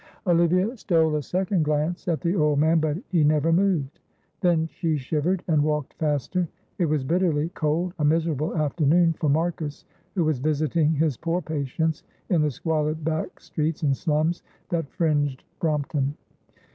[0.25, 3.99] Olivia stole a second glance at the old man, but he never moved;
[4.39, 6.47] then she shivered, and walked faster.
[6.79, 9.85] It was bitterly cold, a miserable afternoon for Marcus,
[10.15, 15.43] who was visiting his poor patients in the squalid back streets and slums that fringed
[15.59, 16.15] Brompton.